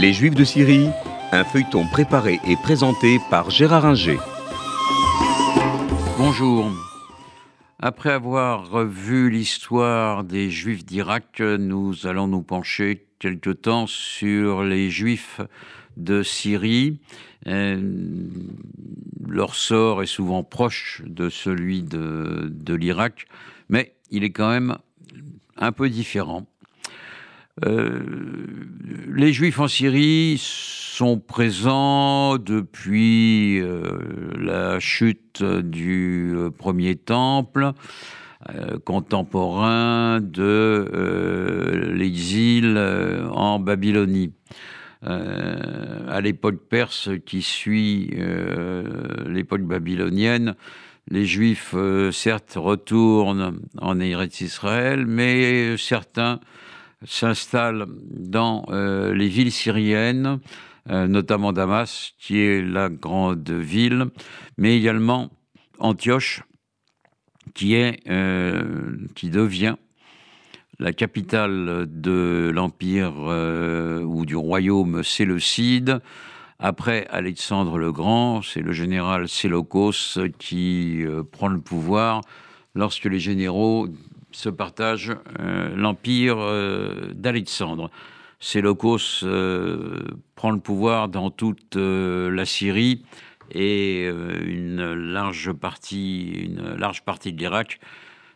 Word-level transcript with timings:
Les 0.00 0.12
Juifs 0.12 0.36
de 0.36 0.44
Syrie, 0.44 0.90
un 1.32 1.42
feuilleton 1.42 1.84
préparé 1.88 2.38
et 2.46 2.54
présenté 2.54 3.18
par 3.30 3.50
Gérard 3.50 3.84
Inger. 3.84 4.18
Bonjour. 6.16 6.70
Après 7.80 8.12
avoir 8.12 8.70
revu 8.70 9.28
l'histoire 9.28 10.22
des 10.22 10.50
Juifs 10.50 10.84
d'Irak, 10.84 11.40
nous 11.40 12.06
allons 12.06 12.28
nous 12.28 12.42
pencher 12.42 13.08
quelque 13.18 13.50
temps 13.50 13.88
sur 13.88 14.62
les 14.62 14.88
Juifs 14.88 15.40
de 15.96 16.22
Syrie. 16.22 17.00
Euh, 17.48 17.82
leur 19.26 19.56
sort 19.56 20.04
est 20.04 20.06
souvent 20.06 20.44
proche 20.44 21.02
de 21.06 21.28
celui 21.28 21.82
de, 21.82 22.48
de 22.52 22.74
l'Irak, 22.74 23.26
mais 23.68 23.96
il 24.12 24.22
est 24.22 24.30
quand 24.30 24.48
même 24.48 24.78
un 25.56 25.72
peu 25.72 25.90
différent. 25.90 26.46
Euh, 27.64 28.00
les 29.14 29.32
Juifs 29.32 29.58
en 29.58 29.68
Syrie 29.68 30.36
sont 30.40 31.18
présents 31.18 32.38
depuis 32.38 33.60
euh, 33.60 33.82
la 34.38 34.80
chute 34.80 35.42
du 35.42 36.32
euh, 36.34 36.50
premier 36.50 36.96
temple, 36.96 37.72
contemporain 38.84 40.20
de 40.20 41.92
l'exil 41.92 42.78
en 42.78 43.58
Babylonie. 43.58 44.32
à 45.02 46.20
l'époque 46.22 46.60
perse 46.70 47.10
qui 47.26 47.42
suit 47.42 48.16
l'époque 49.26 49.62
babylonienne, 49.62 50.54
les 51.10 51.26
Juifs, 51.26 51.74
certes, 52.12 52.54
retournent 52.56 53.60
en 53.76 54.00
Eretz 54.00 54.40
Israël, 54.40 55.04
mais 55.04 55.76
certains 55.76 56.40
s'installe 57.04 57.86
dans 58.10 58.64
euh, 58.70 59.14
les 59.14 59.28
villes 59.28 59.52
syriennes, 59.52 60.40
euh, 60.90 61.06
notamment 61.06 61.52
Damas, 61.52 62.12
qui 62.18 62.40
est 62.40 62.62
la 62.62 62.88
grande 62.88 63.50
ville, 63.50 64.06
mais 64.56 64.76
également 64.76 65.30
Antioche, 65.78 66.42
qui, 67.54 67.74
est, 67.74 68.00
euh, 68.08 68.96
qui 69.14 69.30
devient 69.30 69.76
la 70.80 70.92
capitale 70.92 71.86
de 71.88 72.52
l'empire 72.54 73.14
ou 74.04 74.24
du 74.24 74.36
royaume 74.36 75.02
séleucide. 75.02 76.00
Après 76.60 77.08
Alexandre 77.10 77.78
le 77.78 77.90
Grand, 77.90 78.42
c'est 78.42 78.60
le 78.60 78.70
général 78.70 79.28
Séleucos 79.28 80.20
qui 80.38 81.04
prend 81.32 81.48
le 81.48 81.60
pouvoir 81.60 82.20
lorsque 82.76 83.06
les 83.06 83.18
généraux 83.18 83.88
se 84.32 84.48
partage 84.48 85.14
euh, 85.40 85.74
l'empire 85.74 86.36
euh, 86.38 87.12
d'Alexandre. 87.14 87.90
Séleucos 88.40 89.24
euh, 89.24 90.00
prend 90.36 90.50
le 90.50 90.60
pouvoir 90.60 91.08
dans 91.08 91.30
toute 91.30 91.76
la 91.76 92.44
Syrie 92.44 93.02
et 93.50 94.04
une 94.04 94.92
large 94.92 95.52
partie, 95.52 96.30
une 96.44 96.76
large 96.76 97.02
partie 97.02 97.32
de 97.32 97.38
l'Irak, 97.38 97.80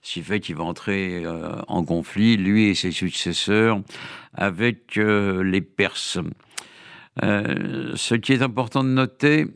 ce 0.00 0.14
qui 0.14 0.22
fait 0.22 0.40
qu'il 0.40 0.54
va 0.54 0.64
entrer 0.64 1.24
en 1.68 1.84
conflit, 1.84 2.38
lui 2.38 2.68
et 2.68 2.74
ses 2.74 2.92
successeurs, 2.92 3.82
avec 4.32 4.96
les 4.96 5.60
Perses. 5.60 6.18
Ce 7.18 8.14
qui 8.14 8.32
est 8.32 8.42
important 8.42 8.84
de 8.84 8.88
noter, 8.88 9.46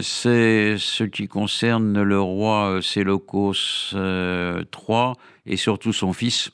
c'est 0.00 0.76
ce 0.78 1.04
qui 1.04 1.28
concerne 1.28 2.02
le 2.02 2.20
roi 2.20 2.80
Séleucos 2.82 3.54
III 3.94 5.12
et 5.46 5.56
surtout 5.56 5.92
son 5.92 6.12
fils, 6.12 6.50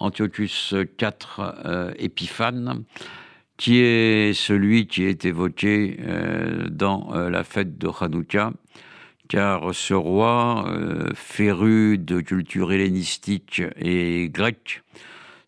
Antiochus 0.00 0.72
IV 0.72 1.18
euh, 1.38 1.92
Épiphane, 1.98 2.84
qui 3.56 3.78
est 3.78 4.32
celui 4.34 4.86
qui 4.86 5.04
est 5.04 5.24
évoqué 5.24 5.98
euh, 6.00 6.68
dans 6.70 7.14
euh, 7.14 7.30
la 7.30 7.44
fête 7.44 7.78
de 7.78 7.88
Hanouka, 8.00 8.52
car 9.28 9.74
ce 9.74 9.92
roi, 9.92 10.72
féru 11.14 11.98
de 11.98 12.20
culture 12.20 12.72
hellénistique 12.72 13.60
et 13.76 14.30
grecque, 14.30 14.82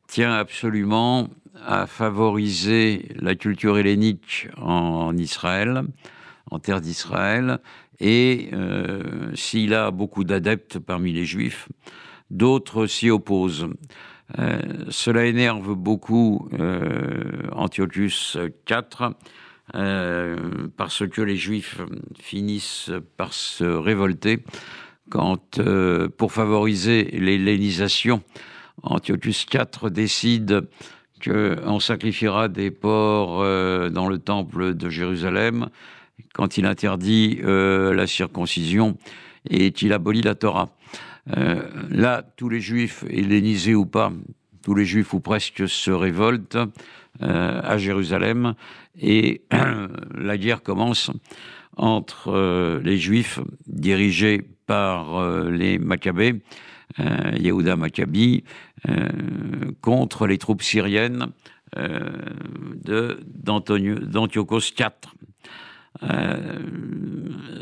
tient 0.06 0.34
absolument 0.34 1.30
à 1.64 1.86
favoriser 1.86 3.08
la 3.16 3.34
culture 3.34 3.78
hellénique 3.78 4.48
en 4.56 5.16
Israël, 5.16 5.82
en 6.50 6.58
terre 6.58 6.80
d'Israël, 6.80 7.58
et 8.00 8.50
s'il 9.34 9.74
a 9.74 9.90
beaucoup 9.90 10.24
d'adeptes 10.24 10.78
parmi 10.78 11.12
les 11.12 11.26
juifs, 11.26 11.68
d'autres 12.30 12.86
s'y 12.86 13.10
opposent. 13.10 13.68
Euh, 14.38 14.58
cela 14.90 15.24
énerve 15.24 15.74
beaucoup 15.74 16.48
euh, 16.58 17.42
Antiochus 17.52 18.36
IV 18.68 19.10
euh, 19.74 20.68
parce 20.76 21.06
que 21.08 21.20
les 21.20 21.36
Juifs 21.36 21.80
finissent 22.18 22.92
par 23.16 23.32
se 23.32 23.64
révolter 23.64 24.44
quand, 25.08 25.60
pour 26.18 26.30
favoriser 26.30 27.02
l'hellénisation, 27.10 28.22
Antiochus 28.84 29.44
IV 29.52 29.90
décide 29.90 30.68
qu'on 31.22 31.80
sacrifiera 31.80 32.48
des 32.48 32.70
porcs 32.70 33.40
dans 33.90 34.08
le 34.08 34.18
temple 34.18 34.74
de 34.74 34.88
Jérusalem 34.88 35.68
quand 36.34 36.56
il 36.58 36.66
interdit 36.66 37.40
la 37.42 38.06
circoncision 38.06 38.96
et 39.48 39.72
qu'il 39.72 39.92
abolit 39.92 40.22
la 40.22 40.34
Torah. 40.34 40.70
Euh, 41.36 41.62
là, 41.90 42.24
tous 42.36 42.48
les 42.48 42.60
juifs, 42.60 43.04
hellénisés 43.08 43.74
ou 43.74 43.86
pas, 43.86 44.12
tous 44.62 44.74
les 44.74 44.84
juifs 44.84 45.12
ou 45.14 45.20
presque 45.20 45.68
se 45.68 45.90
révoltent 45.90 46.58
euh, 47.22 47.60
à 47.62 47.78
Jérusalem 47.78 48.54
et 49.00 49.42
la 50.14 50.38
guerre 50.38 50.62
commence 50.62 51.10
entre 51.80 52.28
euh, 52.28 52.80
les 52.82 52.98
juifs 52.98 53.40
dirigés 53.66 54.42
par 54.66 55.24
les 55.50 55.80
Maccabées, 55.80 56.42
Yehuda 56.98 57.74
Maccabi, 57.74 58.44
contre 59.80 60.28
les 60.28 60.38
troupes 60.38 60.62
syriennes 60.62 61.32
d'Antiochos 62.84 64.60
IV. 64.78 64.92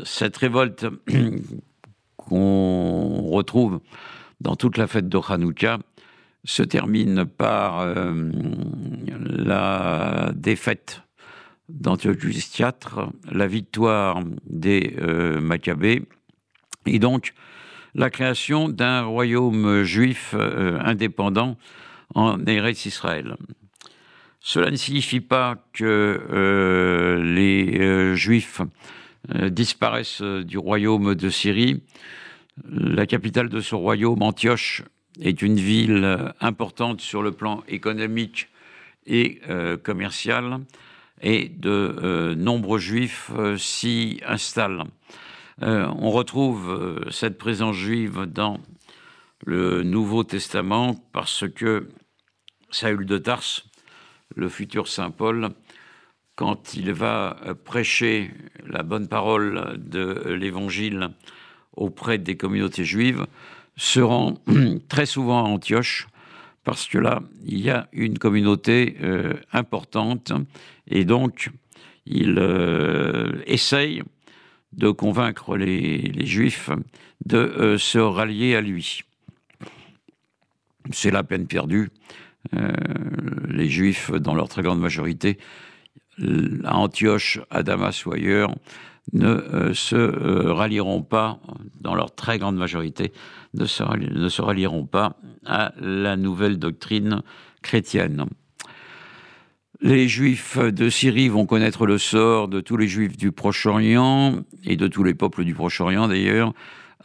cette 0.03 0.37
révolte 0.37 0.85
qu'on 2.15 3.21
retrouve 3.23 3.79
dans 4.41 4.55
toute 4.55 4.77
la 4.77 4.85
fête 4.87 5.09
de 5.09 5.17
Hanouka 5.17 5.79
se 6.45 6.63
termine 6.63 7.25
par 7.25 7.81
euh, 7.81 8.31
la 9.25 10.31
défaite 10.35 11.01
d'Antiochus 11.69 12.35
IV, 12.57 13.09
la 13.31 13.47
victoire 13.47 14.21
des 14.45 14.95
euh, 14.99 15.39
Maccabées, 15.39 16.03
et 16.85 16.99
donc 16.99 17.33
la 17.95 18.09
création 18.09 18.69
d'un 18.69 19.03
royaume 19.03 19.83
juif 19.83 20.33
euh, 20.33 20.79
indépendant 20.83 21.57
en 22.15 22.43
Eretz 22.45 22.85
Israël. 22.85 23.35
Cela 24.41 24.71
ne 24.71 24.75
signifie 24.75 25.19
pas 25.19 25.57
que 25.73 27.19
les 27.21 28.15
Juifs 28.15 28.61
disparaissent 29.27 30.21
du 30.21 30.57
royaume 30.57 31.13
de 31.13 31.29
Syrie, 31.29 31.83
la 32.65 33.05
capitale 33.05 33.49
de 33.49 33.59
ce 33.59 33.75
royaume, 33.75 34.21
Antioche, 34.21 34.83
est 35.21 35.41
une 35.41 35.55
ville 35.55 36.33
importante 36.39 37.01
sur 37.01 37.21
le 37.21 37.31
plan 37.31 37.63
économique 37.67 38.49
et 39.05 39.41
euh, 39.49 39.77
commercial, 39.77 40.59
et 41.21 41.49
de 41.49 41.69
euh, 41.69 42.35
nombreux 42.35 42.79
juifs 42.79 43.31
euh, 43.35 43.57
s'y 43.57 44.21
installent. 44.25 44.83
on 45.61 46.11
retrouve 46.11 47.05
cette 47.11 47.37
présence 47.37 47.75
juive 47.75 48.25
dans 48.25 48.59
le 49.45 49.83
Nouveau 49.83 50.23
Testament 50.23 50.95
parce 51.11 51.45
que 51.49 51.89
Saül 52.71 53.05
de 53.05 53.17
Tarse, 53.17 53.65
le 54.35 54.47
futur 54.47 54.87
Saint 54.87 55.11
Paul, 55.11 55.49
quand 56.35 56.75
il 56.75 56.93
va 56.93 57.35
prêcher 57.65 58.31
la 58.65 58.83
bonne 58.83 59.09
parole 59.09 59.77
de 59.77 60.29
l'Évangile 60.29 61.09
auprès 61.75 62.17
des 62.17 62.37
communautés 62.37 62.85
juives 62.85 63.25
se 63.79 64.01
rend 64.01 64.35
très 64.89 65.05
souvent 65.05 65.45
à 65.45 65.47
Antioche 65.47 66.08
parce 66.69 66.87
que 66.87 66.99
là, 66.99 67.23
il 67.47 67.59
y 67.61 67.71
a 67.71 67.87
une 67.93 68.19
communauté 68.19 68.95
euh, 69.01 69.33
importante 69.51 70.33
et 70.85 71.03
donc 71.03 71.49
il 72.05 72.35
euh, 72.37 73.41
essaye 73.47 74.03
de 74.73 74.91
convaincre 74.91 75.57
les, 75.57 76.27
juifs 76.27 76.69
de 77.25 77.37
euh, 77.37 77.77
se 77.79 77.97
rallier 77.97 78.55
à 78.55 78.61
lui. 78.61 79.01
C'est 80.91 81.09
la 81.09 81.23
peine 81.23 81.47
perdue. 81.47 81.89
les 82.53 83.67
juifs, 83.67 84.11
dans 84.11 84.35
leur 84.35 84.47
très 84.47 84.61
grande 84.61 84.79
majorité, 84.79 85.39
à 86.65 86.77
Antioche, 86.77 87.39
à 87.49 87.63
Damas 87.63 88.05
ou 88.05 88.13
ailleurs, 88.13 88.53
ne 89.13 89.27
euh, 89.27 89.73
se 89.73 89.95
euh, 89.95 90.53
rallieront 90.53 91.01
pas, 91.01 91.39
dans 91.81 91.95
leur 91.95 92.13
très 92.13 92.37
grande 92.39 92.57
majorité, 92.57 93.11
ne 93.53 93.65
se, 93.65 94.41
rallieront 94.41 94.85
pas 94.85 95.17
à 95.45 95.73
la 95.79 96.15
nouvelle 96.15 96.59
doctrine 96.59 97.21
chrétienne. 97.61 98.25
Les 99.81 100.07
Juifs 100.07 100.57
de 100.57 100.89
Syrie 100.89 101.29
vont 101.29 101.45
connaître 101.45 101.85
le 101.85 101.97
sort 101.97 102.49
de 102.49 102.59
tous 102.59 102.77
les 102.77 102.87
Juifs 102.87 103.17
du 103.17 103.31
Proche-Orient 103.31 104.43
et 104.65 104.75
de 104.75 104.87
tous 104.87 105.03
les 105.03 105.13
peuples 105.13 105.45
du 105.45 105.53
Proche-Orient 105.53 106.07
d'ailleurs, 106.09 106.53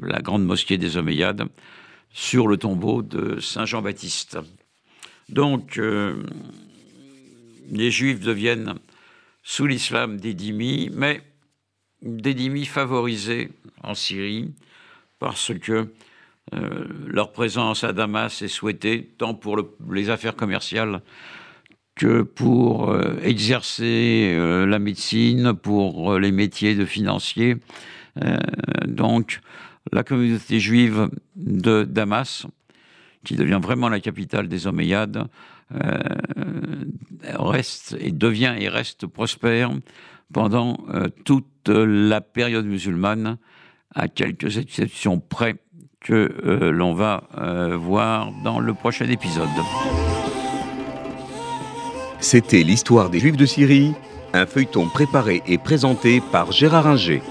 la, 0.01 0.21
grande 0.21 0.45
mosquée 0.45 0.77
des 0.77 0.97
Omeyyades 0.97 1.43
sur 2.11 2.47
le 2.47 2.57
tombeau 2.57 3.01
de 3.01 3.39
Saint 3.39 3.65
Jean-Baptiste. 3.65 4.37
Donc, 5.29 5.79
les 7.69 7.91
Juifs 7.91 8.21
deviennent 8.21 8.75
sous 9.43 9.65
l'islam 9.65 10.17
des 10.19 10.33
dhimmis, 10.33 10.89
mais 10.93 11.21
des 12.01 12.33
dhimmis 12.33 12.65
favorisés 12.65 13.49
en 13.83 13.93
Syrie 13.93 14.53
parce 15.19 15.51
que 15.59 15.89
euh, 16.53 16.85
leur 17.05 17.33
présence 17.33 17.83
à 17.83 17.91
Damas 17.91 18.41
est 18.41 18.47
souhaitée 18.47 19.13
tant 19.17 19.33
pour 19.33 19.59
les 19.91 20.09
affaires 20.09 20.35
commerciales 20.35 21.01
que 21.95 22.21
pour 22.21 22.89
euh, 22.89 23.17
exercer 23.21 24.33
euh, 24.33 24.65
la 24.65 24.79
médecine, 24.79 25.53
pour 25.53 26.17
les 26.19 26.31
métiers 26.31 26.75
de 26.75 26.85
financiers. 26.85 27.57
donc, 28.87 29.41
la 29.91 30.03
communauté 30.03 30.59
juive 30.59 31.09
de 31.35 31.83
Damas, 31.83 32.47
qui 33.23 33.35
devient 33.35 33.59
vraiment 33.61 33.89
la 33.89 33.99
capitale 33.99 34.47
des 34.47 34.65
Omeyyades, 34.65 35.27
reste 37.35 37.95
et 37.99 38.11
devient 38.11 38.55
et 38.57 38.69
reste 38.69 39.05
prospère 39.05 39.69
pendant 40.33 40.79
toute 41.25 41.69
la 41.69 42.21
période 42.21 42.65
musulmane, 42.65 43.37
à 43.93 44.07
quelques 44.07 44.57
exceptions 44.57 45.19
près 45.19 45.57
que 46.01 46.31
euh, 46.45 46.71
l'on 46.71 46.93
va 46.93 47.23
euh, 47.37 47.77
voir 47.77 48.31
dans 48.43 48.59
le 48.59 48.73
prochain 48.73 49.09
épisode. 49.09 49.47
C'était 52.19 52.63
l'histoire 52.63 53.09
des 53.09 53.19
Juifs 53.19 53.37
de 53.37 53.45
Syrie, 53.45 53.93
un 54.33 54.45
feuilleton 54.45 54.87
préparé 54.87 55.41
et 55.47 55.57
présenté 55.57 56.21
par 56.31 56.51
Gérard 56.51 56.87
Inger. 56.87 57.21